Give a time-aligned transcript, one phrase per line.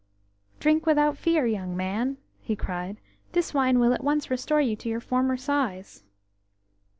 [0.59, 2.97] "Drink without fear, young man," he cried.
[3.33, 6.03] "This wine will at once restore you to your former size."